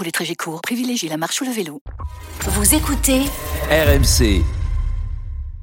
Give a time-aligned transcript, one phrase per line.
[0.00, 1.82] Pour les trajets courts, privilégiez la marche ou le vélo.
[2.46, 3.20] Vous écoutez
[3.70, 4.42] RMC,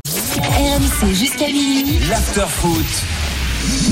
[0.05, 1.97] RMC jusqu'à minuit.
[2.07, 2.85] l'afterfoot.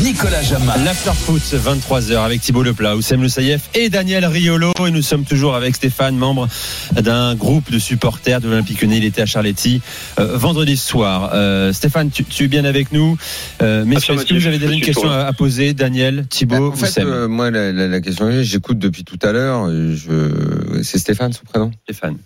[0.03, 0.83] Nicolas Jamal.
[0.83, 4.71] L'Afterfoot, 23h avec Thibaut Leplat, Oussem Le Saïef et Daniel Riolo.
[4.85, 6.47] Et nous sommes toujours avec Stéphane, membre
[6.93, 8.97] d'un groupe de supporters de l'Olympique Lyonnais.
[8.97, 9.81] Il était à Charletti
[10.19, 11.31] euh, vendredi soir.
[11.33, 13.17] Euh, Stéphane, tu, tu es bien avec nous.
[13.61, 16.75] Euh, messieurs, est-ce que vous avez déjà une question à, à poser Daniel, Thibaut, en
[16.75, 19.65] fait, Oussem euh, moi, la, la, la question que j'ai, j'écoute depuis tout à l'heure.
[19.67, 20.81] euh, Je...
[20.83, 21.71] C'est Stéphane, son prénom?
[21.83, 22.17] Stéphane.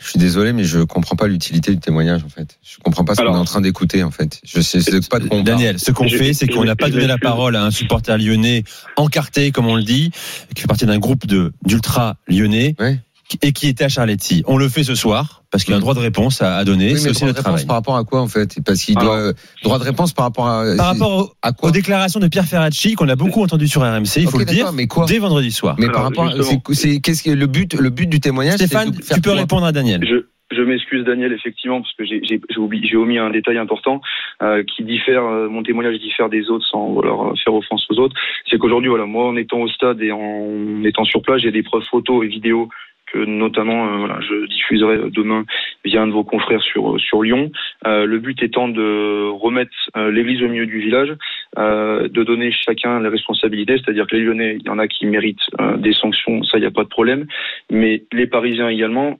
[0.00, 2.58] Je suis désolé, mais je comprends pas l'utilité du témoignage, en fait.
[2.62, 4.40] Je comprends pas ce qu'on est en train d'écouter, en fait.
[4.44, 5.56] Je sais c'est pas de quoi on parle.
[5.56, 8.64] Daniel, ce qu'on fait, c'est qu'on n'a pas donné la parole à un supporter lyonnais
[8.96, 10.10] encarté, comme on le dit,
[10.54, 13.00] qui fait partie d'un groupe de d'ultra lyonnais Ouais.
[13.42, 14.42] Et qui était à Charletti.
[14.46, 16.64] On le fait ce soir parce qu'il y a un droit de réponse à, à
[16.64, 16.92] donner.
[16.92, 17.66] Oui, c'est mais aussi droit de notre réponse travail.
[17.66, 18.58] par rapport à quoi, en fait?
[18.64, 19.32] Parce qu'il doit.
[19.62, 20.64] Droit de réponse par rapport à.
[20.76, 21.68] Par rapport au- à quoi?
[21.68, 24.72] aux déclarations de Pierre Ferracci qu'on a beaucoup entendu sur RMC, il faut le dire,
[24.72, 25.06] mais quoi?
[25.06, 25.76] dès vendredi soir.
[25.78, 26.32] Mais Alors, par rapport,
[26.72, 29.32] c'est qu'est-ce que le but, le but du témoignage Stéphane, c'est de faire tu peux
[29.32, 30.00] répondre à Daniel.
[30.06, 30.24] Je,
[30.56, 34.00] je m'excuse Daniel effectivement parce que j'ai omis un détail important
[34.42, 38.14] euh, qui diffère euh, mon témoignage diffère des autres sans vouloir faire offense aux autres
[38.48, 41.62] c'est qu'aujourd'hui voilà moi en étant au stade et en étant sur place j'ai des
[41.62, 42.70] preuves photos et vidéos
[43.12, 45.44] que notamment euh, voilà, je diffuserai demain
[45.84, 47.50] via un de vos confrères sur sur Lyon.
[47.86, 51.14] Euh, le but étant de remettre euh, l'église au milieu du village,
[51.58, 55.06] euh, de donner chacun les responsabilités, c'est-à-dire que les Lyonnais, il y en a qui
[55.06, 57.26] méritent euh, des sanctions, ça il n'y a pas de problème,
[57.70, 59.18] mais les Parisiens également.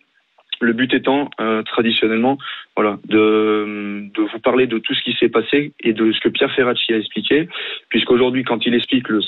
[0.60, 2.36] Le but étant euh, traditionnellement,
[2.74, 6.28] voilà, de, de vous parler de tout ce qui s'est passé et de ce que
[6.28, 7.48] Pierre Ferracci a expliqué,
[7.90, 9.20] puisqu'aujourd'hui, quand il explique le,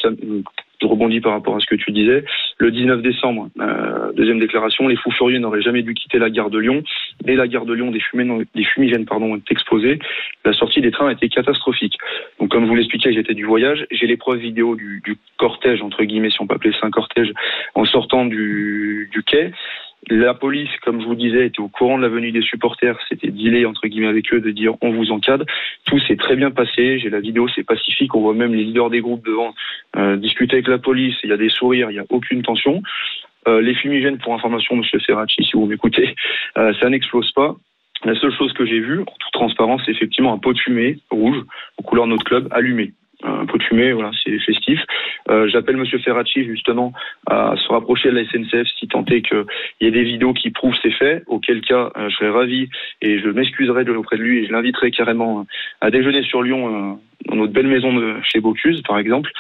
[0.81, 2.25] je rebondis par rapport à ce que tu disais,
[2.59, 6.51] le 19 décembre, euh, deuxième déclaration, les fous furieux n'auraient jamais dû quitter la gare
[6.51, 6.83] de Lyon.
[7.23, 9.99] Dès la gare de Lyon, des, fumées, des fumigènes pardon, ont explosé.
[10.45, 11.97] La sortie des trains a été catastrophique.
[12.39, 13.87] Donc, comme vous l'expliquez, j'étais du voyage.
[13.91, 16.91] J'ai les preuves vidéo du, du cortège, entre guillemets, si on peut appeler ça un
[16.91, 17.33] cortège,
[17.75, 19.53] en sortant du, du quai.
[20.09, 22.99] La police, comme je vous disais, était au courant de la venue des supporters.
[23.09, 25.45] C'était dealé, entre guillemets, avec eux de dire on vous encadre.
[25.85, 26.99] Tout s'est très bien passé.
[26.99, 28.15] J'ai la vidéo, c'est pacifique.
[28.15, 29.55] On voit même les leaders des groupes devant
[29.97, 31.17] euh, discuter avec la police.
[31.23, 32.83] Il y a des sourires, il n'y a aucune tension.
[33.49, 36.15] Euh, les fumigènes, pour information, Monsieur Ferracci, si vous m'écoutez,
[36.59, 37.55] euh, ça n'explose pas.
[38.05, 40.99] La seule chose que j'ai vue, en toute transparence, c'est effectivement un pot de fumée
[41.11, 41.37] rouge,
[41.77, 42.95] aux couleurs de notre club, allumé.
[43.71, 44.81] Fumée, voilà, c'est festif.
[45.31, 46.93] Euh, J'appelle Monsieur Ferracci justement
[47.27, 49.45] à se rapprocher de la SNCF si tant est qu'il
[49.81, 52.69] y ait des vidéos qui prouvent ces faits, auquel cas euh, je serais ravi
[53.03, 55.45] et je m'excuserai auprès de lui et je l'inviterai carrément euh,
[55.81, 59.31] à déjeuner sur Lyon dans notre belle maison de chez Bocuse par exemple.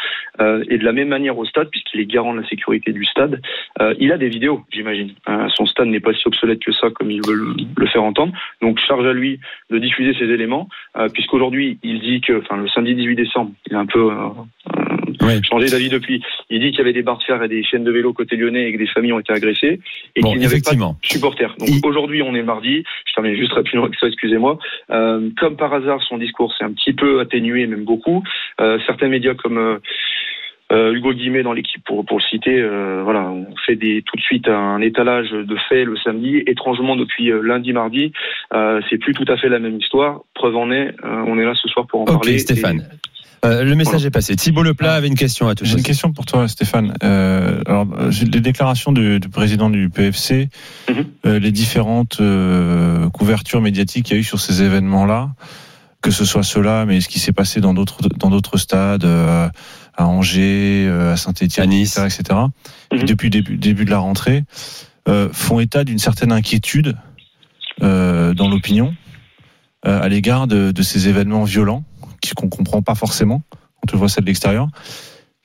[0.40, 3.04] Euh, et de la même manière au stade, puisqu'il est garant de la sécurité du
[3.04, 3.40] stade,
[3.80, 5.12] euh, il a des vidéos, j'imagine.
[5.28, 8.32] Euh, son stade n'est pas si obsolète que ça comme il veut le, faire entendre.
[8.62, 12.68] Donc charge à lui de diffuser ces éléments, euh, puisqu'aujourd'hui il dit que, enfin le
[12.68, 14.79] samedi 18 décembre, il a un peu euh,
[15.22, 15.40] Oui.
[15.44, 16.22] changé d'avis depuis.
[16.48, 18.36] Il dit qu'il y avait des barres de fer et des chaînes de vélo côté
[18.36, 19.80] lyonnais et que des familles ont été agressées
[20.16, 21.54] et Bon, qu'il n'y avait pas de supporters.
[21.58, 22.84] Donc Il- aujourd'hui on est mardi.
[23.06, 24.58] Je termine juste rapidement avec ça, excusez-moi.
[24.90, 28.22] Euh, comme par hasard, son discours s'est un petit peu atténué, même beaucoup.
[28.60, 29.58] Euh, certains médias comme
[30.72, 34.16] euh, Hugo Guimet dans l'équipe pour, pour le citer, euh, voilà, on fait des, tout
[34.16, 36.42] de suite un étalage de faits le samedi.
[36.46, 38.12] Étrangement, depuis lundi, mardi,
[38.54, 40.20] euh, c'est plus tout à fait la même histoire.
[40.34, 42.38] Preuve en est, euh, on est là ce soir pour en parler.
[42.38, 42.84] Stéphane.
[43.44, 44.36] Euh, le message est passé.
[44.36, 46.94] Thibaut Leplat avait une question à te J'ai une question pour toi, Stéphane.
[47.02, 50.48] Euh, alors, j'ai les déclarations du, du président du PFC,
[50.90, 51.04] Mhm.
[51.26, 55.30] euh, les différentes euh, couvertures médiatiques qu'il y a eu sur ces événements-là,
[56.02, 59.48] que ce soit cela, mais ce qui s'est passé dans d'autres dans d'autres stades, euh,
[59.96, 61.96] à Angers, euh, à Saint-Étienne, Nice.
[61.98, 62.40] etc., etc.
[62.92, 63.00] Mhm.
[63.00, 64.44] Et depuis le début, début de la rentrée,
[65.08, 66.94] euh, font état d'une certaine inquiétude
[67.82, 68.94] euh, dans l'opinion
[69.86, 71.84] euh, à l'égard de, de ces événements violents
[72.34, 73.42] qu'on comprend pas forcément
[73.80, 74.68] quand on voit ça de l'extérieur.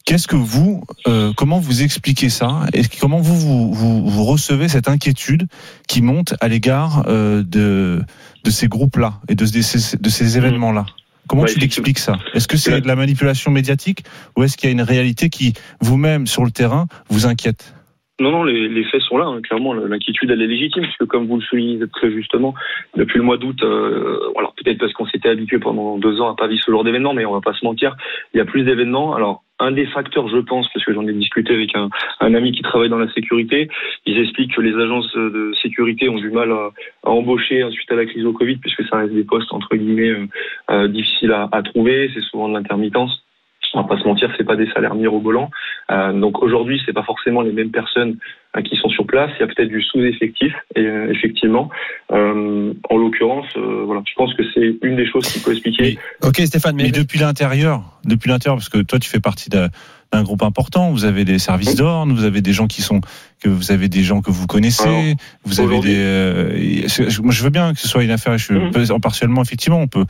[0.06, 2.68] Qu'est-ce que vous, euh, comment vous expliquez ça?
[2.74, 5.48] Et comment vous vous, vous vous recevez cette inquiétude
[5.88, 8.04] qui monte à l'égard euh, de
[8.44, 10.86] de ces groupes-là et de, ces, de ces événements-là?
[11.28, 12.20] Comment tu l'expliques ça?
[12.36, 14.04] Est-ce que c'est de la manipulation médiatique
[14.38, 17.74] ou est-ce qu'il y a une réalité qui vous-même sur le terrain vous inquiète?
[18.18, 19.26] Non, non, les, les faits sont là.
[19.26, 19.42] hein.
[19.42, 22.54] Clairement, l'inquiétude, elle est légitime, puisque comme vous le soulignez très justement,
[22.96, 26.36] depuis le mois d'août, euh, alors peut-être parce qu'on s'était habitué pendant deux ans à
[26.36, 27.98] pas vivre ce genre d'événement, mais on va pas se mentir,
[28.34, 29.16] il y a plus d'événements.
[29.16, 31.90] Alors, un des facteurs, je pense, parce que j'en ai discuté avec un,
[32.22, 33.68] un ami qui travaille dans la sécurité,
[34.06, 36.70] ils expliquent que les agences de sécurité ont du mal à,
[37.04, 40.12] à embaucher suite à la crise au Covid, puisque ça reste des postes entre guillemets
[40.12, 40.28] euh,
[40.72, 43.25] euh, difficiles à, à trouver, c'est souvent de l'intermittence
[43.76, 45.50] on va pas se mentir, c'est pas des salaires mirobolants.
[45.92, 48.16] Euh, donc aujourd'hui, c'est pas forcément les mêmes personnes
[48.58, 49.30] euh, qui sont sur place.
[49.38, 51.70] Il y a peut-être du sous-effectif, et euh, effectivement.
[52.12, 55.98] Euh, en l'occurrence, euh, voilà, je pense que c'est une des choses qui peut expliquer.
[56.24, 59.70] Ok, Stéphane, mais, Mais depuis l'intérieur, depuis l'intérieur, parce que toi, tu fais partie d'un
[60.14, 60.92] d'un groupe important.
[60.92, 63.02] Vous avez des services d'ordre, vous avez des gens qui sont,
[63.42, 65.04] que vous avez des gens que vous connaissez, Alors,
[65.46, 65.96] vous avez des.
[65.98, 66.88] euh,
[67.24, 68.38] moi, je veux bien que ce soit une affaire.
[68.38, 68.72] Je, Mhm.
[68.72, 70.06] peux- partiellement, effectivement, on peut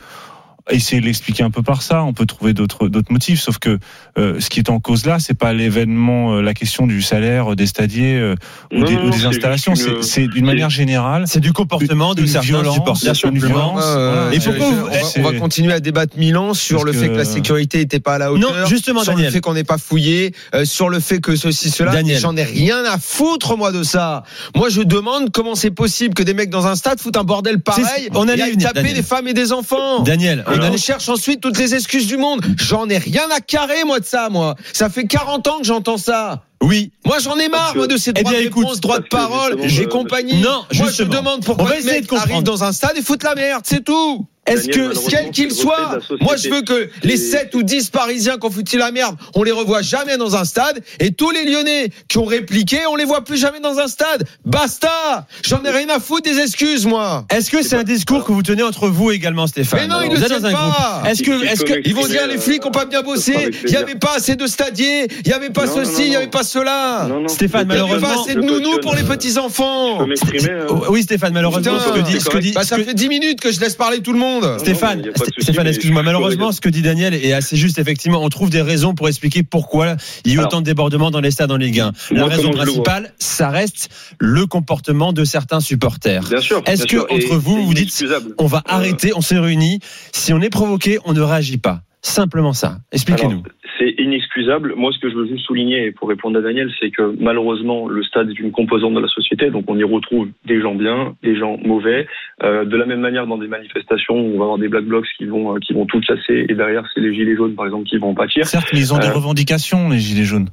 [0.70, 2.02] essayer de l'expliquer un peu par ça.
[2.04, 3.40] On peut trouver d'autres d'autres motifs.
[3.40, 3.78] Sauf que
[4.18, 7.54] euh, ce qui est en cause là, c'est pas l'événement, euh, la question du salaire
[7.56, 8.34] des stadiers euh,
[8.72, 9.74] ou Non, des, ou des installations.
[9.74, 11.24] C'est c'est d'une manière générale.
[11.26, 13.14] c'est du comportement de certains violence, supporters.
[13.24, 14.34] Euh, voilà.
[14.34, 17.12] Et pourquoi on, on va continuer à débattre mille ans sur Parce le fait que-
[17.12, 18.50] que la sécurité n'était pas à la hauteur.
[18.52, 19.26] Non, justement, sur Daniel.
[19.28, 21.92] le fait qu'on n'est pas fouillé, euh, sur le fait que ceci, cela.
[22.18, 24.22] J'en ai rien à foutre, moi, de ça.
[24.54, 27.60] Moi, je demande comment c'est possible que des mecs dans un stade foutent un bordel
[27.60, 28.94] pareil on allait taper Daniel.
[28.94, 30.02] des femmes et des enfants.
[30.02, 32.44] Daniel, Et on a on cherche ensuite toutes les excuses du monde.
[32.58, 34.54] J'en ai rien à carrer, moi, de ça, moi.
[34.72, 36.42] Ça fait 40 ans que j'entends ça.
[36.62, 36.90] oui.
[37.04, 38.98] Moi, j'en ai marre, que- moi, de ces Eh droits bien, de écoute, réponse, droits
[38.98, 40.40] de que parole et euh, compagnie.
[40.40, 41.14] Non, Moi, je justement.
[41.14, 42.32] demande On pourquoi va essayer de comprendre.
[42.32, 44.26] arrive dans un stade et fout la merde, c'est tout.
[44.46, 47.90] Est-ce que malheureusement, Quel qu'il soit, moi je veux que les Et- 7 ou 10
[47.90, 51.30] Parisiens qui ont foutu la merde, on les revoit jamais dans un stade, et tous
[51.30, 54.24] les Lyonnais qui ont répliqué, on les voit plus jamais dans un stade.
[54.44, 55.26] Basta!
[55.44, 57.24] J'en ai rien à foutre des excuses, moi.
[57.34, 59.80] Est-ce que c'est un discours que vous tenez entre vous également, Stéphane?
[59.80, 61.02] Mais non, ils Vous le êtes tiennent pas.
[61.06, 63.46] Est-ce que, est-ce que, Ils vont dire les flics ont pas bien euh, bossé, il
[63.48, 63.80] y plaisir.
[63.80, 66.42] avait pas assez de stadiers, il y avait pas ceci, il y non, avait pas
[66.44, 67.06] cela.
[67.08, 69.06] Non, non, Stéphane, je Il y avait cautionne- pas assez de nounous pour les euh,
[69.06, 70.00] petits enfants.
[70.02, 73.60] euh, Oh, Oui, Stéphane, malheureusement, ce que dit, Bah, ça fait 10 minutes que je
[73.60, 74.35] laisse parler tout le monde.
[74.58, 77.78] Stéphane, souci, Stéphane, excuse-moi, malheureusement, ce que dit Daniel est assez juste.
[77.78, 80.66] Effectivement, on trouve des raisons pour expliquer pourquoi il y a eu Alors, autant de
[80.66, 81.92] débordements dans les stades en Ligue 1.
[82.12, 83.88] La moi, raison principale, ça reste
[84.18, 86.22] le comportement de certains supporters.
[86.28, 86.62] Bien sûr.
[86.66, 88.04] Est-ce que, sûr, et entre vous, vous dites.
[88.38, 89.80] On va Euh, arrêter, on s'est réunis.
[90.12, 91.82] Si on est provoqué, on ne réagit pas?
[92.06, 92.76] Simplement ça.
[92.92, 93.42] Expliquez-nous.
[93.80, 94.74] C'est inexcusable.
[94.76, 97.88] Moi, ce que je veux juste souligner, et pour répondre à Daniel, c'est que malheureusement,
[97.88, 101.16] le stade est une composante de la société, donc on y retrouve des gens bien,
[101.24, 102.06] des gens mauvais.
[102.44, 105.24] Euh, de la même manière, dans des manifestations, on va avoir des black blocs qui
[105.24, 107.98] vont euh, qui vont tout casser, et derrière, c'est les gilets jaunes, par exemple, qui
[107.98, 108.46] vont pâtir.
[108.46, 110.48] Certes, mais ils ont des Euh, revendications, les Gilets jaunes.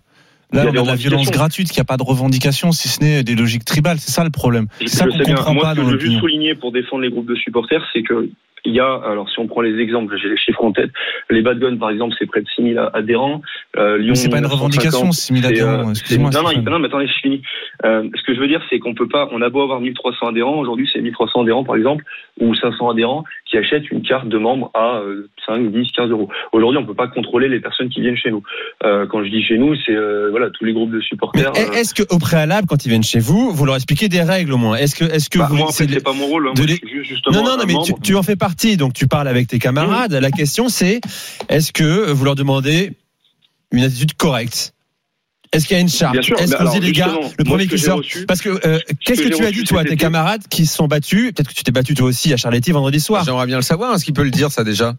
[0.51, 2.03] il y Là, a on a de la violence gratuite, qu'il n'y a pas de
[2.03, 4.00] revendications, si ce n'est des logiques tribales.
[4.00, 4.65] C'est ça le problème.
[4.81, 6.71] C'est ça je qu'on comprend Moi, pas ce que dans je veux juste souligner pour
[6.71, 8.27] défendre les groupes de supporters, c'est que
[8.65, 10.92] il y a, alors si on prend les exemples, j'ai les chiffres en tête,
[11.30, 13.42] les Bad Guns par exemple, c'est près de 6000 adhérents.
[13.77, 15.88] Euh, Lyon, c'est pas une 950, revendication, 6000 c'est, adhérents.
[15.88, 16.31] euh, Excuse-moi.
[16.31, 17.42] c'est- Non, non, non, mais attendez, je finis.
[17.86, 20.27] Euh, ce que je veux dire, c'est qu'on peut pas, on a beau avoir 1300
[20.27, 22.04] adhérents, aujourd'hui c'est 1300 adhérents par exemple,
[22.39, 26.30] ou 500 adhérents qui achètent une carte de membre à euh, 5, 10, 15 euros.
[26.54, 28.44] Aujourd'hui, on peut pas contrôler les personnes qui viennent chez nous.
[28.83, 31.51] Euh, quand je dis chez nous, c'est euh, voilà tous les groupes de supporters.
[31.56, 34.54] euh, est-ce que au préalable, quand ils viennent chez vous, vous leur expliquez des règles
[34.54, 34.75] au moins?
[34.77, 36.48] Est-ce que, est-ce que bah, vous moi, en fait, c'est- pas mon rôle.
[36.48, 36.54] hein.
[36.56, 38.36] de Moi, les- je suis juste justement Non, non, un non, mais tu, en fais
[38.36, 40.13] partie, donc tu parles avec tes camarades.
[40.13, 41.01] La question c'est,
[41.50, 42.91] est-ce que vous leur demandez
[43.71, 44.73] une attitude correcte?
[45.51, 46.13] Est-ce qu'il y a une charte?
[46.13, 48.41] Bien sûr, Est-ce qu'on alors, dit les gars, le premier que qui sort reçu- Parce
[48.41, 50.75] que euh, qu'est-ce que que j'ai tu as dit toi à tes camarades qui se
[50.75, 51.31] sont battus?
[51.31, 53.23] Peut-être que tu t'es battu toi aussi à Charletti vendredi soir.
[53.23, 53.94] J'aimerais bien le savoir.
[53.94, 54.95] Est-ce qu'il peut le dire, ça déjà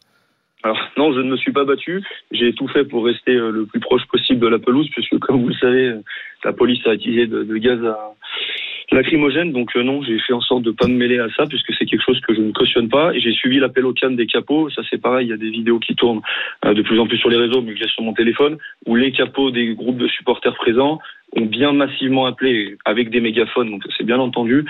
[0.62, 2.02] Alors non, je ne me suis pas battu.
[2.30, 5.42] J'ai tout fait pour rester euh, le plus proche possible de la pelouse, puisque comme
[5.42, 6.04] vous le savez, euh,
[6.44, 8.14] la police a utilisé de, de gaz à
[8.94, 9.52] lacrymogène.
[9.52, 11.84] Donc euh, non, j'ai fait en sorte de pas me mêler à ça, puisque c'est
[11.84, 13.14] quelque chose que je ne cautionne pas.
[13.14, 14.70] Et j'ai suivi l'appel au calme des capots.
[14.70, 16.22] Ça c'est pareil, il y a des vidéos qui tournent
[16.64, 18.96] euh, de plus en plus sur les réseaux, mais que j'ai sur mon téléphone, où
[18.96, 20.98] les capots des groupes de supporters présents
[21.36, 23.70] ont bien massivement appelé avec des mégaphones.
[23.70, 24.64] Donc c'est bien entendu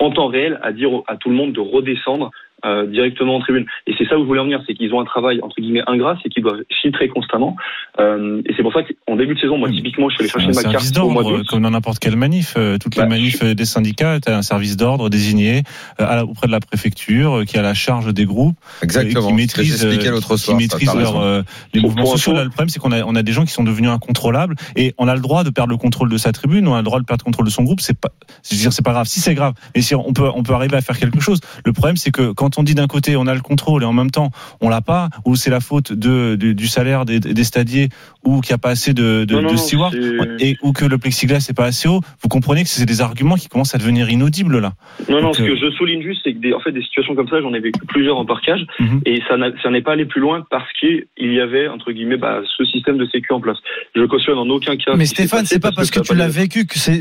[0.00, 2.30] en temps réel à dire à tout le monde de redescendre
[2.64, 3.66] euh, directement en tribune.
[3.86, 5.82] Et c'est ça où je voulais en venir, c'est qu'ils ont un travail entre guillemets
[5.86, 7.56] ingrat, c'est qu'ils doivent filtrer constamment.
[7.98, 10.46] Euh, et c'est pour ça qu'en début de saison, moi typiquement, je suis allé chercher
[10.46, 12.54] un ma carte service au mois comme dans n'importe quelle manif.
[12.56, 15.62] Euh, Toutes les Bah, manifs euh, des syndicats, tu as un service d'ordre désigné
[16.00, 19.36] euh, à auprès de la préfecture euh, qui a la charge des groupes, euh, Exactement.
[19.36, 19.46] qui
[19.86, 20.56] euh, l'autre qui soir.
[20.56, 21.42] maîtrisent t'as leur, euh,
[21.74, 22.32] les Pour- mouvements sociaux.
[22.32, 24.94] Là, le problème, c'est qu'on a, on a des gens qui sont devenus incontrôlables et
[24.98, 26.98] on a le droit de perdre le contrôle de sa tribune, on a le droit
[27.00, 27.80] de perdre le contrôle de son groupe.
[27.80, 28.10] C'est pas,
[28.48, 29.06] je veux dire, c'est pas grave.
[29.06, 31.40] Si c'est grave, mais si on peut, on peut arriver à faire quelque chose.
[31.64, 33.86] Le problème, c'est que quand quand on dit d'un côté on a le contrôle et
[33.86, 34.30] en même temps
[34.60, 37.88] on l'a pas, ou c'est la faute de, de- du salaire des, des stadiers,
[38.24, 39.92] ou qu'il n'y a pas assez de, de, Non, non, de non, stewards,
[40.40, 43.36] et ou que le plexiglas n'est pas assez haut, vous comprenez que c'est des arguments
[43.36, 44.72] qui commencent à devenir inaudibles là.
[45.08, 47.14] Non, non, ce euh, que je souligne juste, c'est que des, en fait, des situations
[47.14, 49.00] comme ça, j'en ai vécu plusieurs en parcage, Mhm.
[49.06, 52.64] et ça n'est pas allé plus loin parce qu'il y avait, entre guillemets, bah, ce
[52.64, 53.58] système de sécu en place.
[53.94, 54.96] Je cautionne en aucun cas.
[54.96, 57.00] Mais Stéphane, c'est pas parce que tu l'as vécu que c'est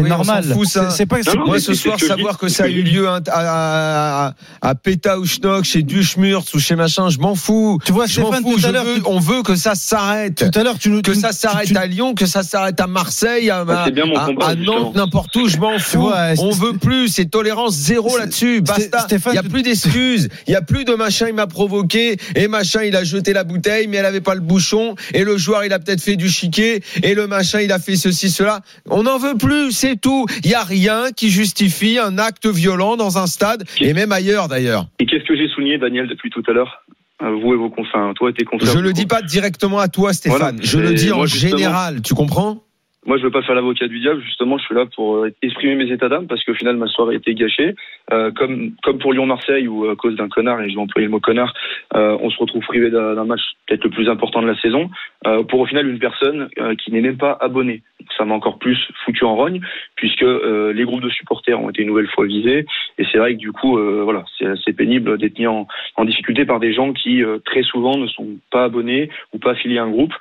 [0.00, 0.42] oui, normal.
[0.44, 1.16] C'est- pas.
[1.16, 4.34] Non, c'est- non, Moi, ce soir, savoir que ça a eu lieu à, à, à,
[4.62, 7.78] à Péta ou Schnock, chez Duschmurtz ou chez machin, je m'en fous.
[7.84, 8.54] Tu vois, Je m'en fous.
[8.54, 10.50] tout Je à l'heure, veux- tu- on veut que ça s'arrête.
[10.50, 12.86] tout à l'heure, tu nous Que ça s'arrête tu- à Lyon, que ça s'arrête à
[12.86, 14.84] Marseille, à, Ah, c'est bien mon à- combat, à justement.
[14.84, 16.00] Nantes, n'importe où, je m'en fous.
[16.00, 19.00] vois, on veut plus, c'est tolérance zéro là-dessus, basta.
[19.00, 22.16] Stéphane, il y a plus d'excuses, il y a plus de machin, il m'a provoqué,
[22.34, 25.36] et machin, il a jeté la bouteille, mais elle avait pas le bouchon, et le
[25.36, 28.60] joueur, il a peut-être fait du chiquet, et le machin, il a fait ceci, cela.
[28.88, 30.24] On n'en veut plus, c'est tout.
[30.44, 34.48] Il y a rien qui justifie un acte violent dans un stade, et même ailleurs
[34.48, 34.77] d'ailleurs.
[34.98, 36.82] Et qu'est-ce que j'ai souligné, Daniel, depuis tout à l'heure
[37.22, 38.70] Euh, Vous et vos confrères, toi et tes confrères.
[38.72, 40.38] Je le dis pas directement à toi, Stéphane.
[40.38, 40.56] Voilà.
[40.62, 42.00] Je le dis en général.
[42.02, 42.62] Tu comprends?
[43.06, 44.20] Moi, je veux pas faire l'avocat du diable.
[44.22, 47.14] Justement, je suis là pour euh, exprimer mes états d'âme parce qu'au final, ma soirée
[47.14, 47.74] a été gâchée.
[48.12, 51.12] Euh, comme comme pour Lyon-Marseille où à cause d'un connard et je vais employer le
[51.12, 51.54] mot connard,
[51.94, 54.90] euh, on se retrouve privé d'un match peut-être le plus important de la saison
[55.26, 56.48] euh, pour au final une personne
[56.84, 57.82] qui n'est même pas abonnée.
[58.18, 59.60] Ça m'a encore plus foutu en rogne
[59.94, 62.66] puisque euh, les groupes de supporters ont été une nouvelle fois visés
[62.98, 66.04] et c'est vrai que du coup, euh, voilà, c'est assez pénible d'être mis en, en
[66.04, 69.78] difficulté par des gens qui euh, très souvent ne sont pas abonnés ou pas affiliés
[69.78, 70.12] à un groupe.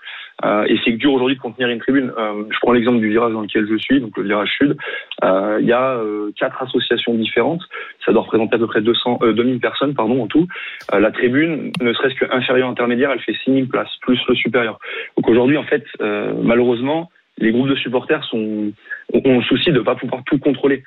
[0.46, 2.12] Euh, et c'est dur aujourd'hui de contenir une tribune.
[2.18, 4.78] Euh, je prends l'exemple du virage dans lequel je suis, donc le virage sud.
[5.24, 6.00] Euh, Il y a
[6.38, 7.62] quatre associations différentes.
[8.06, 10.48] Ça doit représenter à peu près 200, euh, 2000 personnes pardon, en tout.
[10.92, 14.80] La tribune, ne serait-ce qu'inférieure intermédiaire, elle fait 6000 places, plus le supérieur.
[15.16, 18.72] Donc aujourd'hui, en fait, malheureusement, les groupes de supporters sont,
[19.14, 20.84] ont, le souci de ne pas pouvoir tout contrôler.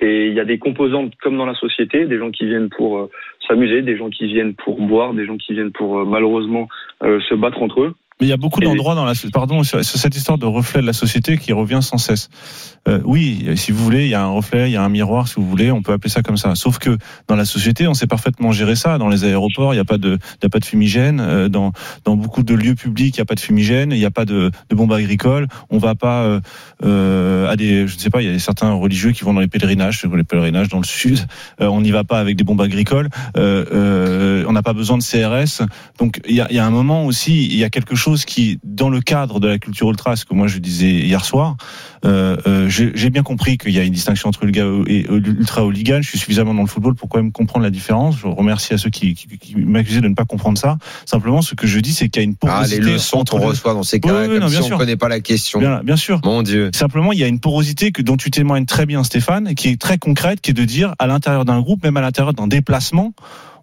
[0.00, 3.10] Il y a des composantes comme dans la société, des gens qui viennent pour euh,
[3.46, 6.68] s'amuser, des gens qui viennent pour boire, des gens qui viennent pour euh, malheureusement
[7.02, 7.94] euh, se battre entre eux.
[8.22, 10.86] Mais il y a beaucoup d'endroits dans la pardon sur, cette histoire de reflet de
[10.86, 12.28] la société qui revient sans cesse.
[12.86, 15.26] Euh, oui, si vous voulez, il y a un reflet, il y a un miroir,
[15.26, 16.54] si vous voulez, on peut appeler ça comme ça.
[16.54, 18.96] Sauf que dans la société, on sait parfaitement gérer ça.
[18.96, 21.18] Dans les aéroports, il n'y a pas de, il y a pas de fumigène.
[21.20, 21.72] Euh, Dans
[22.04, 23.90] dans beaucoup de lieux publics, il n'y a pas de fumigène.
[23.90, 25.48] Il n'y a pas de, de bombes agricoles.
[25.70, 26.40] On va pas euh,
[26.84, 29.40] euh, à des, je ne sais pas, il y a certains religieux qui vont dans
[29.40, 31.26] les pèlerinages, les pèlerinages dans le sud.
[31.60, 33.08] Euh, on n'y va pas avec des bombes agricoles.
[33.36, 35.66] Euh, euh, on n'a pas besoin de CRS.
[35.98, 38.11] Donc il y a, il y a un moment aussi, il y a quelque chose
[38.16, 41.56] qui, dans le cadre de la culture ultra, ce que moi je disais hier soir,
[42.04, 45.98] euh, euh, j'ai bien compris qu'il y a une distinction entre ultra et ultra hooligan.
[46.02, 48.16] Je suis suffisamment dans le football pour quand même comprendre la différence.
[48.18, 50.78] Je remercie à ceux qui, qui, qui m'accusaient de ne pas comprendre ça.
[51.06, 53.38] Simplement, ce que je dis, c'est qu'il y a une Ah, les porosité leçons entre
[53.38, 54.78] qu'on reçoit dans ces Oui, cas-là, oui, non, si bien on sûr.
[54.78, 55.60] connaît pas la question.
[55.60, 56.20] Bien, bien sûr.
[56.24, 56.70] Mon Dieu.
[56.74, 59.80] Simplement, il y a une porosité que dont tu témoignes très bien, Stéphane, qui est
[59.80, 63.12] très concrète, qui est de dire à l'intérieur d'un groupe, même à l'intérieur d'un déplacement,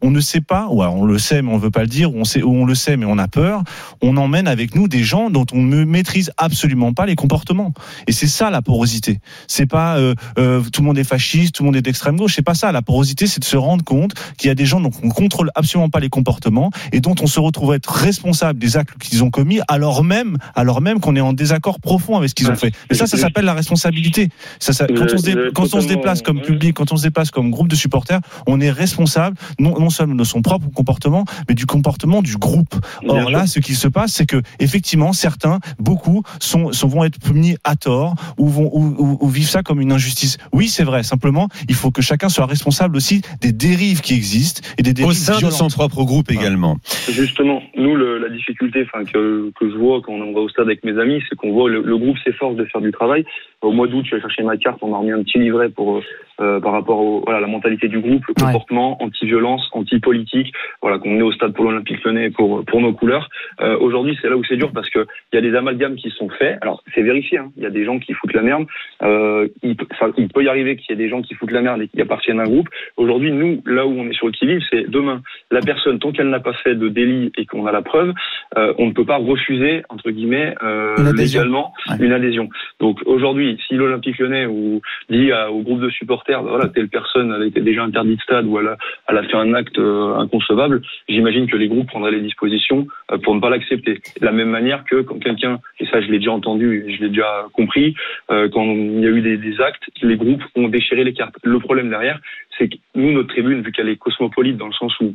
[0.01, 2.13] on ne sait pas, ou alors on le sait mais on veut pas le dire,
[2.13, 3.63] ou on sait, ou on le sait mais on a peur.
[4.01, 7.73] On emmène avec nous des gens dont on ne maîtrise absolument pas les comportements.
[8.07, 9.19] Et c'est ça la porosité.
[9.47, 12.33] C'est pas euh, euh, tout le monde est fasciste, tout le monde est d'extrême gauche.
[12.35, 12.71] C'est pas ça.
[12.71, 15.51] La porosité, c'est de se rendre compte qu'il y a des gens dont on contrôle
[15.55, 19.23] absolument pas les comportements et dont on se retrouve à être responsable des actes qu'ils
[19.23, 22.55] ont commis, alors même, alors même qu'on est en désaccord profond avec ce qu'ils ont
[22.55, 22.73] fait.
[22.89, 24.29] Et ça, ça s'appelle la responsabilité.
[24.59, 26.73] Ça, ça, quand, on se, dé- Je- je- quand on se totalement, déplace comme public,
[26.75, 30.23] quand on se déplace comme groupe de supporters, on est responsable non, non seulement de
[30.23, 32.75] son propre comportement, mais du comportement du groupe.
[33.07, 37.19] Or là, ce qui se passe, c'est que effectivement, certains, beaucoup, sont, sont vont être
[37.19, 40.37] punis à tort ou vont ou, ou- ou vivent ça comme une injustice.
[40.53, 41.03] Oui, c'est vrai.
[41.03, 45.11] Simplement, il faut que chacun soit responsable aussi des dérives qui existent et des dérives
[45.11, 45.57] Au sein de violentes.
[45.57, 46.77] son propre groupe également.
[47.09, 50.65] Justement, nous, le- la difficulté enfin, que, que je vois quand on va au stade
[50.65, 53.23] avec mes amis, c'est qu'on voit le, le groupe s'efforce de faire du travail.
[53.61, 55.97] Au mois d'août, je vais chercher ma carte, on m'a remis un petit livret pour
[55.97, 56.01] euh,
[56.41, 58.45] euh, par rapport au, voilà, la mentalité du groupe, le Ouais.
[58.53, 63.29] comportement anti-violence, anti-politique, voilà, qu'on est au stade pour l'Olympique Lyonnais pour, pour nos couleurs.
[63.61, 66.09] Euh, Aujourd'hui, c'est là où c'est dur parce que il y a des amalgames qui
[66.11, 66.57] sont faits.
[66.61, 67.51] Alors, c'est vérifié, hein.
[67.57, 68.65] il y a des gens qui foutent la merde.
[69.03, 71.51] Euh, il, peut- enfin, il peut y arriver qu'il y ait des gens qui foutent
[71.51, 72.69] la merde et qui appartiennent à un groupe.
[72.97, 75.21] Aujourd'hui, nous, là où on est sur le qui-vive, c'est demain,
[75.51, 78.13] la personne, tant qu'elle n'a pas fait de délit et qu'on a la preuve,
[78.57, 81.95] euh, on ne peut pas refuser, entre guillemets, Une légalement Ouais.
[82.05, 82.49] une adhésion.
[82.79, 86.89] Donc aujourd'hui, si l'Olympique lyonnais ou dit à- au groupe de supporters, bah, voilà, telle
[86.89, 89.68] personne elle était déjà interdite de stade ou elle a, elle a fait un acte
[89.77, 94.01] euh, inconcevable, j'imagine que les groupes prendraient les dispositions euh, pour ne pas l'accepter.
[94.19, 97.09] De la même manière que quand quelqu'un, et ça je l'ai déjà entendu, je l'ai
[97.09, 97.95] déjà compris,
[98.31, 101.35] euh, quand il y a eu des, des actes, les groupes ont déchiré les cartes.
[101.43, 102.19] Le problème derrière,
[102.57, 105.13] c'est que nous, notre tribune, vu qu'elle est cosmopolite dans le sens où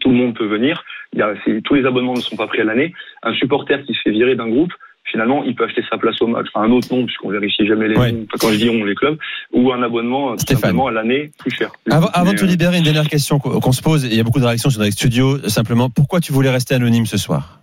[0.00, 2.60] tout le monde peut venir, il y a, tous les abonnements ne sont pas pris
[2.60, 2.92] à l'année,
[3.22, 4.72] un supporter qui se fait virer d'un groupe
[5.04, 7.88] finalement, il peut acheter sa place au match à un autre nom, puisqu'on vérifie jamais
[7.88, 8.12] les Ouais.
[8.12, 9.18] noms, enfin, quand je dis on, les clubs,
[9.52, 10.60] ou un abonnement, Stéphane.
[10.62, 11.70] simplement, à l'année, plus cher.
[11.90, 14.20] Avant, avant de te euh, libérer, une dernière question qu'on se pose, et il y
[14.20, 17.60] a beaucoup de réactions sur notre studio, simplement, pourquoi tu voulais rester anonyme ce soir?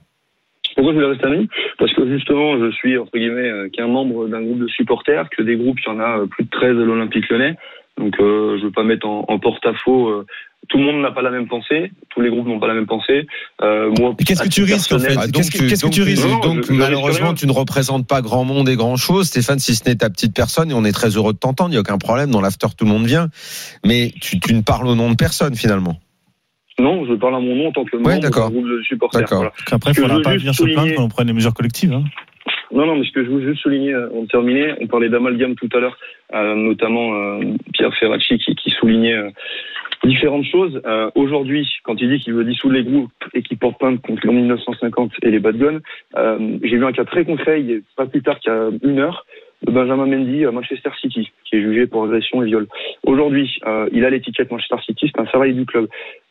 [0.75, 1.47] Pourquoi je voulais rester anonyme?
[1.77, 5.43] Parce que justement, je suis entre guillemets euh, qu'un membre d'un groupe de supporters, que
[5.43, 7.55] des groupes, il y en a euh, plus de 13 à l'Olympique Lyonnais.
[7.97, 10.09] Donc, euh, je veux pas mettre en, en porte-à-faux.
[10.09, 10.25] euh,
[10.69, 11.91] tout le monde n'a pas la même pensée.
[12.09, 13.27] Tous les groupes n'ont pas la même pensée.
[13.61, 16.25] Euh, moi, qu'est-ce que tu risques, en fait Ah, Qu'est-ce que- qu'est-ce que tu risques
[16.27, 19.27] Non, donc je- je risque malheureusement tu ne représentes pas grand monde et grand chose
[19.27, 21.73] Stéphane si ce n'est ta petite personne et on est très heureux de t'entendre il
[21.73, 23.27] n'y a aucun problème dans l'after tout le monde vient
[23.85, 25.99] mais tu, tu ne parles au nom de personne finalement
[26.79, 29.21] Non, je parle à mon nom en tant que membre Ouais, d'un groupe de supporters.
[29.21, 29.39] D'accord.
[29.39, 29.53] Voilà.
[29.71, 31.93] Après, il faudra pas venir se plaindre quand on prenne les mesures collectives.
[31.93, 32.03] Hein.
[32.73, 35.55] Non, non, mais ce que je veux juste souligner, euh, on terminer, on parlait d'amalgame
[35.55, 35.97] tout à l'heure,
[36.33, 37.41] euh, notamment euh,
[37.73, 39.29] Pierre Ferracci qui, qui soulignait euh,
[40.03, 40.81] différentes choses.
[40.85, 44.25] Euh, Aujourd'hui, quand il dit qu'il veut dissoudre les groupes et qu'il porte plainte contre
[44.27, 45.79] les 1950 et les bad guns,
[46.17, 49.25] euh, j'ai vu un cas très concret, il pas plus tard a une heure,
[49.65, 52.67] de Benjamin Mendy à Manchester City, qui est jugé pour agression et viol.
[53.03, 55.87] Aujourd'hui, euh, il a l'étiquette Manchester City, c'est un salarié du club.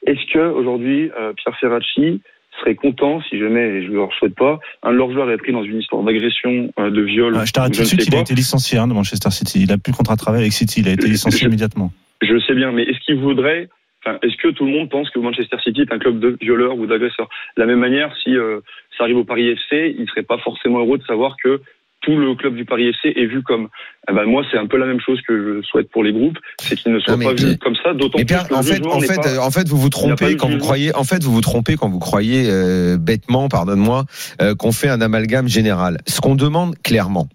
[0.06, 2.20] Est-ce que aujourd'hui, euh, Pierre Ferracci
[2.58, 5.36] serait content si jamais, et je ne leur souhaite pas, un de leurs joueurs est
[5.36, 8.06] pris dans une histoire d'agression, euh, de viol, Ah, je t'arrête ou tout de suite,
[8.08, 9.62] il a été licencié hein, de Manchester City.
[9.62, 11.92] Il a plus de contrat de travail avec City, il a été licencié Je- immédiatement.
[12.22, 13.68] Je sais bien, mais est-ce qu'il voudrait
[14.04, 16.74] Enfin, est-ce que tout le monde pense que Manchester City est un club de violeurs
[16.78, 17.28] ou d'agresseurs?
[17.58, 18.60] De la même manière, si euh,
[18.96, 21.60] ça arrive au Paris FC, il serait pas forcément heureux de savoir que
[22.00, 23.68] tout le club du Paris FC est vu comme.
[24.10, 26.38] Eh ben, moi, c'est un peu la même chose que je souhaite pour les groupes,
[26.58, 28.76] c'est qu'ils ne soient Non, pas vus comme ça, d'autant plus que en le fait,
[28.82, 30.36] joueur en n'est fait, pas- en fait, vous vous il n'y a pas trompez eu
[30.38, 30.64] quand de vous jugement.
[30.66, 34.06] croyez, en fait, vous vous trompez quand vous croyez euh, bêtement, pardonne-moi,
[34.40, 35.98] euh, qu'on fait un amalgame général.
[36.06, 37.28] Ce qu'on demande clairement,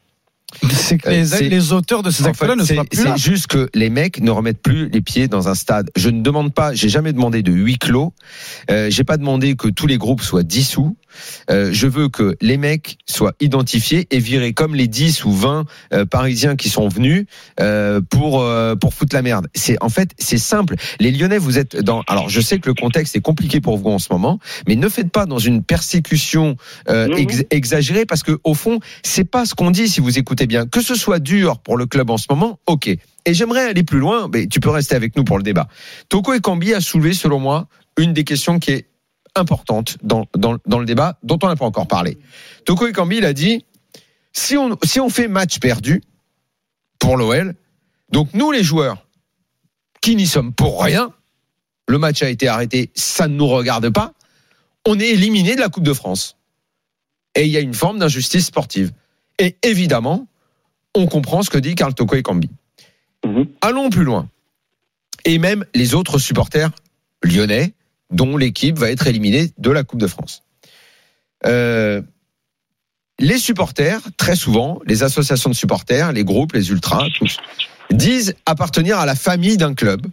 [0.73, 3.89] C'est que Euh, les, auteurs de ces actes-là ne sont plus c'est juste que les
[3.89, 5.89] mecs ne remettent plus les pieds dans un stade.
[5.95, 8.13] Je ne demande pas, j'ai jamais demandé de huis clos.
[8.69, 10.95] Euh, j'ai pas demandé que tous les groupes soient dissous.
[11.49, 15.65] Euh, je veux que les mecs soient identifiés et virés comme les 10 ou 20
[15.93, 17.25] euh, Parisiens qui sont venus
[17.59, 18.45] euh, pour
[18.79, 19.47] pour foutre la merde.
[19.53, 20.75] C'est en fait c'est simple.
[20.99, 22.01] Les Lyonnais, vous êtes dans.
[22.07, 24.89] Alors je sais que le contexte est compliqué pour vous en ce moment, mais ne
[24.89, 26.57] faites pas dans une persécution
[26.87, 27.43] ex- non.
[27.51, 30.65] exagérée parce que au fond c'est pas ce qu'on dit si vous écoutez bien.
[30.65, 32.87] Que ce soit dur pour le club en ce moment, ok.
[32.87, 35.67] Et j'aimerais aller plus loin, mais tu peux rester avec nous pour le débat.
[36.09, 37.67] Toko Ekambi a soulevé, selon moi,
[37.97, 38.85] une des questions qui est
[39.35, 42.17] importante dans, dans, dans le débat, dont on n'a pas encore parlé.
[42.65, 43.65] Toko Ekambi, il a dit,
[44.33, 46.01] si on, si on fait match perdu
[46.99, 47.55] pour l'OL,
[48.11, 49.05] donc nous les joueurs,
[50.01, 51.11] qui n'y sommes pour rien,
[51.87, 54.13] le match a été arrêté, ça ne nous regarde pas,
[54.85, 56.37] on est éliminé de la Coupe de France.
[57.35, 58.91] Et il y a une forme d'injustice sportive.
[59.39, 60.27] Et évidemment,
[60.95, 62.49] on comprend ce que dit Karl Toko Ekambi.
[63.25, 63.47] Mhm.
[63.61, 64.29] Allons plus loin.
[65.25, 66.71] Et même les autres supporters
[67.23, 67.73] lyonnais,
[68.11, 70.43] dont l'équipe va être éliminée de la Coupe de France.
[71.45, 72.01] Euh,
[73.19, 77.37] les supporters, très souvent, les associations de supporters, les groupes, les ultras, tous,
[77.91, 80.05] disent appartenir à la famille d'un club,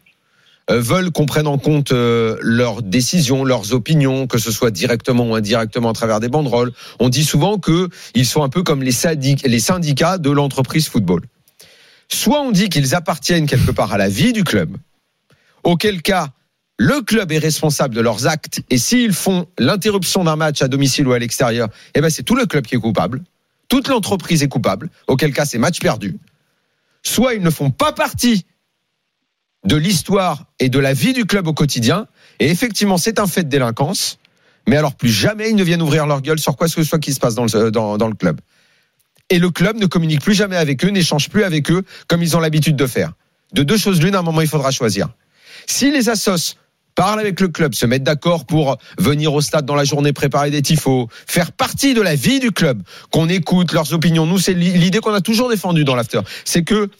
[0.70, 5.28] euh, veulent qu'on prenne en compte euh, leurs décisions, leurs opinions, que ce soit directement
[5.30, 6.72] ou indirectement à travers des banderoles.
[7.00, 11.22] On dit souvent que ils sont un peu comme les syndicats de l'entreprise football.
[12.08, 14.76] Soit on dit qu'ils appartiennent quelque part à la vie du club,
[15.64, 16.28] auquel cas
[16.78, 21.06] le club est responsable de leurs actes et s'ils font l'interruption d'un match à domicile
[21.06, 23.22] ou à l'extérieur, eh ben c'est tout le club qui est coupable,
[23.68, 26.18] toute l'entreprise est coupable, auquel cas c'est match perdu.
[27.02, 28.46] Soit ils ne font pas partie
[29.64, 32.06] de l'histoire et de la vie du club au quotidien
[32.40, 34.18] et effectivement c'est un fait de délinquance,
[34.66, 36.98] mais alors plus jamais ils ne viennent ouvrir leur gueule sur quoi que ce soit
[36.98, 38.40] qui se passe dans le, club.
[39.30, 42.36] Et le club ne communique plus jamais avec eux, n'échange plus avec eux comme ils
[42.36, 43.12] ont l'habitude de faire.
[43.52, 45.08] De deux choses l'une, à un moment il faudra choisir.
[45.66, 46.08] Si les
[46.94, 50.50] parlent avec le club, se mettent d'accord pour venir au stade dans la journée, préparer
[50.50, 54.26] des tifos, faire partie de la vie du club, qu'on écoute leurs opinions.
[54.26, 56.20] Nous, c'est l'idée qu'on a toujours défendue dans l'after.
[56.44, 56.90] C'est que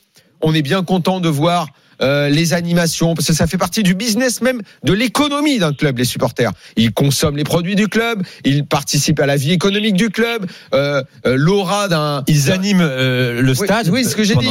[0.41, 1.69] on est bien content de voir
[2.01, 5.99] euh, les animations, parce que ça fait partie du business même de l'économie d'un club,
[5.99, 6.51] les supporters.
[6.77, 11.03] Ils consomment les produits du club, ils participent à la vie économique du club, euh,
[11.27, 12.25] euh, l'aura d'un...
[12.29, 14.47] Ils animent euh, le stade Oui, ce que j'ai dit.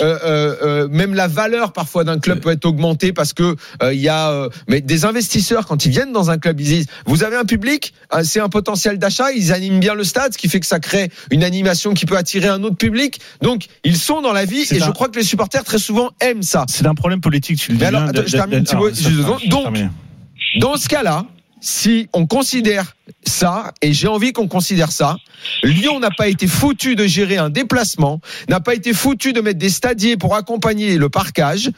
[0.00, 3.92] euh, euh, euh, même la valeur parfois d'un club peut être augmentée parce que euh,
[3.94, 6.86] il y a euh, mais des investisseurs quand ils viennent dans un club, ils disent
[7.06, 10.48] vous avez un public, c'est un potentiel d'achat, ils animent bien le stade, ce qui
[10.48, 13.20] fait que ça crée une animation qui peut attirer un autre public.
[13.42, 16.10] Donc ils sont dans la vie et un- je crois que les supporters très souvent
[16.20, 16.64] aiment ça.
[16.86, 19.48] C'est un problème politique, tu le dis alors, attends, je termine, Thibaut, juste deux je
[19.48, 19.74] Donc.
[20.60, 21.26] Dans ce cas-là,
[21.60, 22.94] si on considère
[23.24, 25.16] ça, et j'ai envie qu'on considère ça,
[25.64, 29.58] Lyon n'a pas été foutu de gérer un déplacement, n'a pas été foutu de mettre
[29.58, 31.72] des stadiers pour accompagner le parquage.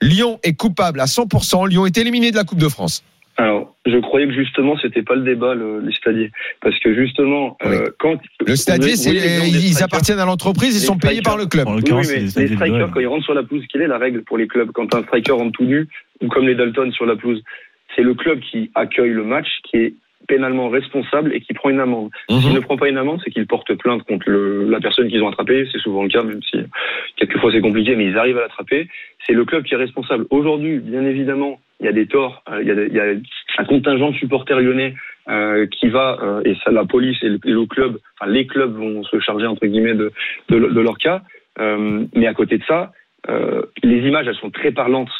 [0.00, 1.68] Lyon est coupable à 100%.
[1.68, 3.02] Lyon est éliminé de la Coupe de France.
[3.42, 6.30] Alors, je croyais que justement, c'était pas le débat, le- les stadiers.
[6.60, 8.16] Parce que justement, euh, quand.
[8.46, 9.82] Le stadier, Oui, ils strikers.
[9.84, 11.66] appartiennent à l'entreprise, ils sont payés par le club.
[11.68, 14.22] Oui, mais les les strikers, quand ils rentrent sur la pelouse, quelle est la règle
[14.22, 15.88] pour les clubs Quand un striker rentre tout nu,
[16.22, 17.42] ou comme les Dalton sur la pelouse,
[17.96, 19.94] c'est le club qui accueille le match, qui est
[20.28, 22.10] pénalement responsable et qui prend une amende.
[22.40, 25.22] S'il ne prend pas une amende, c'est qu'il porte plainte contre le- la personne qu'ils
[25.22, 25.66] ont attrapée.
[25.72, 26.58] C'est souvent le cas, même si
[27.16, 28.88] quelquefois c'est compliqué, mais ils arrivent à l'attraper.
[29.26, 30.26] C'est le club qui est responsable.
[30.30, 32.42] Aujourd'hui, bien évidemment, il y a des torts.
[32.50, 33.06] euh, Il y a, des- il y a
[33.58, 34.94] un contingent de supporters lyonnais
[35.28, 38.46] euh, qui va, euh, et ça, la police et le, et le club, enfin les
[38.46, 40.10] clubs vont se charger entre guillemets de,
[40.48, 41.22] de, de leur cas.
[41.60, 42.92] Euh, mais à côté de ça,
[43.84, 45.10] les images, elles sont très parlantes.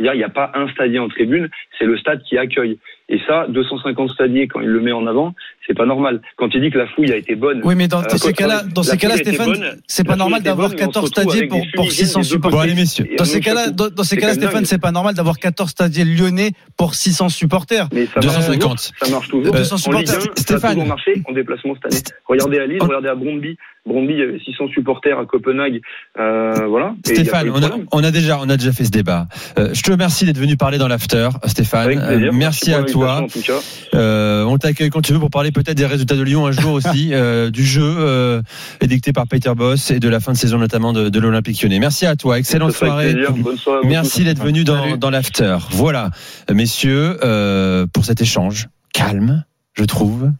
[0.00, 2.78] Il n'y a pas un stadier en tribune, c'est le stade qui accueille.
[3.10, 5.34] Et ça, 250 stadiers, quand il le met en avant,
[5.66, 6.22] c'est pas normal.
[6.36, 8.62] Quand il dit que la fouille a été bonne, Oui, mais dans Euh, ces cas-là,
[8.74, 9.54] dans ces cas-là, Stéphane,
[9.86, 12.20] c'est pas normal d'avoir bonne, mais on se 14 retrouve stadiers pour, pour fumigènes 600
[12.20, 12.58] des deux supporters.
[12.58, 13.06] Bon, allez, messieurs.
[13.18, 16.52] Dans ces cas-là, dans, dans ces cas-là, Stéphane, c'est pas normal d'avoir 14 stadiers lyonnais
[16.78, 17.88] pour 600 supporters.
[17.92, 18.58] Mais ça marche 250.
[18.58, 18.78] toujours.
[19.02, 19.54] Ça marche toujours.
[19.54, 20.22] Euh, 200 en Ligue 1, supporters.
[20.22, 20.70] ça a Stéphane.
[20.72, 22.02] toujours marché en déplacement cette année.
[22.26, 23.56] Regardez à Lille, regardez à Brondby.
[23.86, 25.82] Brondby, il y avait 600 supporters à Copenhague.
[26.18, 26.94] Euh, voilà.
[27.04, 27.86] Stéphane, on a, problème.
[27.92, 29.26] on a déjà, on a déjà fait ce débat.
[29.58, 32.30] Euh, je te remercie d'être venu parler dans l'after, Stéphane.
[32.32, 32.93] Merci à toi.
[33.02, 33.98] L'invitation, En tout cas.
[33.98, 36.72] Euh, on t'accueille quand tu veux pour parler peut-être des résultats de Lyon un jour
[36.72, 38.42] aussi, euh, du jeu euh,
[38.80, 41.78] édicté par Peter Boss et de la fin de saison notamment de, de l'Olympique Lyonnais.
[41.78, 43.14] Merci à toi, excellente soirée.
[43.84, 45.58] Merci d'être venu dans, l'after.
[45.70, 46.10] Voilà,
[46.52, 50.30] messieurs, euh, pour cet échange calme, je trouve.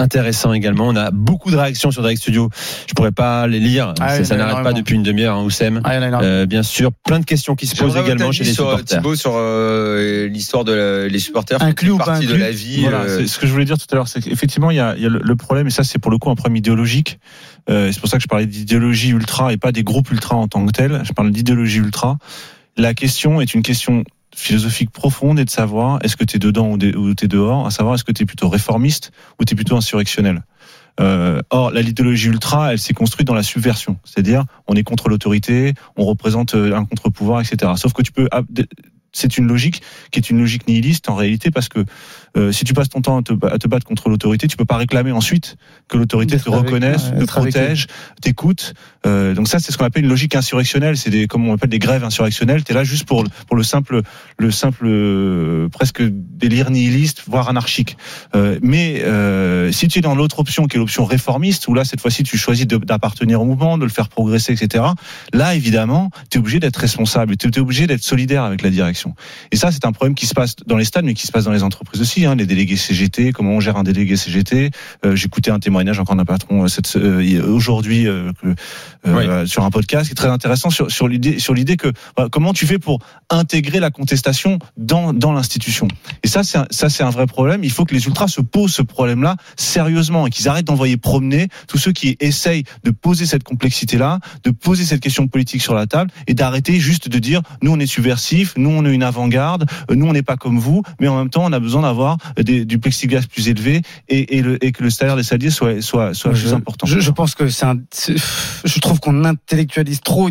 [0.00, 0.88] Intéressant également.
[0.88, 2.48] On a beaucoup de réactions sur Direct Studio.
[2.86, 3.94] Je pourrais pas les lire.
[4.00, 5.80] Ah ça n'arrête pas depuis une demi-heure, hein, Oussem.
[5.84, 6.32] Ah, il y en a énormément.
[6.32, 8.98] Euh, bien sûr, plein de questions qui se posent également chez les sur, supporters.
[8.98, 12.82] Thibaut sur euh, l'histoire de la- les supporters Inclus ou pas de la vie.
[12.82, 14.96] Voilà, euh, ce que je voulais dire tout à l'heure, c'est qu'effectivement, il y a,
[14.96, 17.18] y a le, le problème, et ça, c'est pour le coup un problème idéologique.
[17.68, 20.48] Euh, c'est pour ça que je parlais d'idéologie ultra et pas des groupes ultra en
[20.48, 21.02] tant que tels.
[21.04, 22.16] Je parle d'idéologie ultra.
[22.76, 26.70] La question est une question philosophique profonde et de savoir est-ce que tu es dedans
[26.70, 29.56] ou, tu es dehors, à savoir est-ce que tu es plutôt réformiste ou tu es
[29.56, 30.42] plutôt insurrectionnel?
[31.00, 35.08] Euh, or, la l'idéologie ultra, elle s'est construite dans la subversion, c'est-à-dire on est contre
[35.08, 37.72] l'autorité, on représente euh, un contre-pouvoir, etc.
[37.76, 38.28] Sauf que tu peux,
[39.12, 41.84] c'est une logique qui est une logique nihiliste en réalité parce que
[42.36, 44.64] euh, si tu passes ton temps à te, à te battre contre l'autorité, tu peux
[44.64, 45.56] pas réclamer ensuite
[45.88, 47.86] que l'autorité te reconnaisse, te protège,
[48.20, 48.74] t'écoute.
[49.06, 50.96] Euh, donc ça, c'est ce qu'on appelle une logique insurrectionnelle.
[50.96, 52.62] C'est des, comme on appelle des grèves insurrectionnelles.
[52.64, 54.02] T'es là juste pour pour le simple,
[54.38, 57.96] le simple euh, presque délire nihiliste, voire anarchique.
[58.34, 61.84] Euh, mais euh, si tu es dans l'autre option, qui est l'option réformiste, où là
[61.84, 64.84] cette fois-ci tu choisis d'appartenir au mouvement, de le faire progresser, etc.
[65.32, 68.99] Là, évidemment, tu es obligé d'être responsable, tu es obligé d'être solidaire avec la direction.
[69.52, 71.44] Et ça, c'est un problème qui se passe dans les stades, mais qui se passe
[71.44, 72.24] dans les entreprises aussi.
[72.26, 74.70] Hein, les délégués CGT, comment on gère un délégué CGT.
[75.04, 78.32] Euh, J'écoutais un témoignage encore d'un patron euh, cette- euh, aujourd'hui euh,
[79.46, 82.52] sur un podcast qui est très intéressant sur, sur l'idée sur l'idée que voilà, comment
[82.52, 82.98] tu fais pour
[83.30, 85.88] intégrer la contestation dans dans l'institution?
[86.22, 87.64] Et ça, c'est ça c'est un vrai problème.
[87.64, 91.48] Il faut que les ultras se posent ce problème-là sérieusement et qu'ils arrêtent d'envoyer promener
[91.68, 95.86] tous ceux qui essayent de poser cette complexité-là, de poser cette question politique sur la
[95.86, 99.66] table et d'arrêter juste de dire nous on est subversif, nous on est une avant-garde,
[99.90, 102.16] euh, nous on n'est pas comme vous, mais en même temps on a besoin d'avoir
[102.38, 106.14] du plexiglas plus élevé et, et, le, et que le salaire des salariés soit soit
[106.14, 106.86] soit plus important.
[106.86, 107.76] Je, je pense que c'est un.
[107.90, 108.16] c'est-
[108.64, 110.28] Je trouve qu'on intellectualise trop.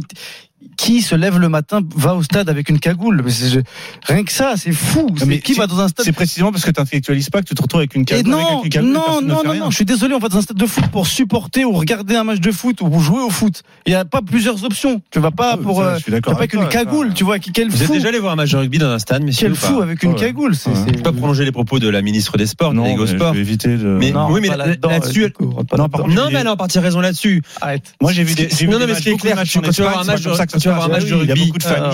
[0.79, 3.59] Qui se lève le matin va au stade avec une cagoule Mais c'est- je-
[4.07, 5.07] Rien que ça, c'est fou.
[5.27, 7.53] Mais qui va dans un stade C'est précisément parce que tu n'intellectualises pas que tu
[7.53, 8.31] te retrouves avec une Et cagoule.
[8.31, 10.41] non, avec une cagoule, non, ne non, non, je suis désolé, on va dans un
[10.41, 13.61] stade de foot pour supporter ou regarder un match de foot ou jouer au foot.
[13.85, 15.01] Il n'y a pas plusieurs options.
[15.11, 15.79] Tu vas pas Ah, pour.
[15.79, 17.81] ça, euh, je suis d'accord pas avec une toi, cagoule, tu vois, qui- quel Vous
[17.81, 17.93] êtes fou.
[17.95, 20.01] déjà allé voir un match de rugby dans un stade, messieurs Quel pas fou avec
[20.03, 20.15] une Ouais.
[20.15, 20.55] cagoule.
[20.55, 20.75] c'est- Ouais.
[20.77, 23.17] c'est- Je vais pas prolonger les propos de la ministre des Sports, Non, mais je
[23.17, 23.33] Sport.
[23.33, 23.85] vais éviter de.
[23.85, 25.27] Mais- Non, oui, mais là-dessus-
[26.07, 27.41] Non, mais elle est en partie raison là-dessus.
[27.59, 27.93] Arrête.
[28.01, 28.47] Moi, j'ai vu des.
[28.67, 30.21] Non, mais ce qui est clair, quand tu vas voir un match
[30.71, 31.15] un match de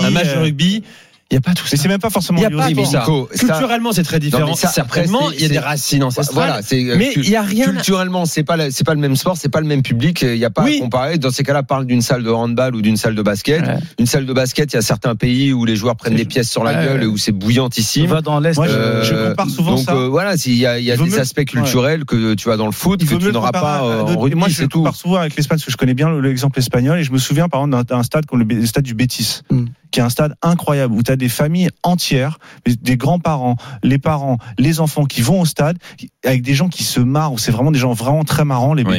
[0.06, 0.82] un match rugby,
[1.30, 1.70] il n'y a pas tout ça.
[1.72, 3.04] Mais c'est même pas forcément Il y a pas ça.
[3.36, 4.42] Culturellement, c'est très différent.
[4.44, 6.34] Non, mais ça, Certainement, il y a des racines ancestrales.
[6.48, 7.66] Voilà, c'est mais il y a rien.
[7.72, 10.22] culturellement, c'est pas c'est pas le même sport, c'est pas le même public.
[10.22, 10.76] Il y a pas Oui.
[10.78, 11.18] à comparer.
[11.18, 13.62] Dans ces cas-là, parle d'une salle de handball ou d'une salle de basket.
[13.66, 13.76] Ouais.
[13.98, 16.50] Une salle de basket, il y a certains pays où les joueurs prennent des pièces
[16.50, 16.84] sur la Ouais.
[16.86, 18.06] gueule et où c'est bouillantissime.
[18.06, 18.56] Va dans l'Est.
[18.56, 19.94] Moi, je- euh, je compare souvent donc ça.
[19.94, 22.56] euh, voilà, s'il y a, il y a des mieux- aspects culturels que tu as
[22.56, 25.16] dans le foot Il que tu n'auras pas euh, en rugby, Moi, je compare souvent
[25.16, 27.84] avec l'Espagne parce que je connais bien l'exemple espagnol et je me souviens par exemple
[27.86, 29.64] d'un stade comme le, stade du Bétis, Mm.
[29.90, 34.38] Qui est un stade incroyable où tu as des familles entières, des- grands-parents, les parents,
[34.58, 35.78] les enfants qui vont au stade
[36.24, 38.84] avec des gens qui se marrent, où c'est vraiment des gens vraiment très marrants, les
[38.84, 38.92] Oui.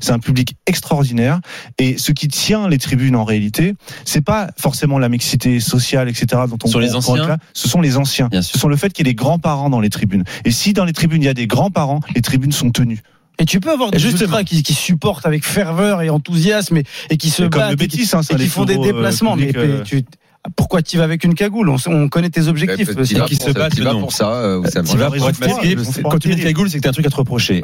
[0.00, 1.40] C'est un public extraordinaire
[1.78, 6.42] et ce qui tient les tribunes en réalité, c'est pas forcément la mixité sociale, etc.
[6.48, 7.38] dont on sont les anciens réclame.
[7.54, 8.28] ce sont les anciens.
[8.42, 10.24] Ce sont le fait qu'il y ait des grands-parents dans les tribunes.
[10.44, 13.02] Et si dans les tribunes il y a des grands-parents, les tribunes sont tenues.
[13.38, 17.16] Et tu peux avoir des ultras qui, qui supportent avec ferveur et enthousiasme et, et
[17.16, 19.34] qui se Et comme battent et qui, hein, et qui font des euh, déplacements.
[19.34, 20.04] mais euh, tu,
[20.56, 22.88] Pourquoi tu vas avec une cagoule on, connaît tes objectifs.
[22.88, 26.28] Qui va qui pour se ça, battent tu vas pour ça, euh, c'est Quand tu
[26.28, 27.58] mets une cagoule, c'est que t'as un truc à te reprocher.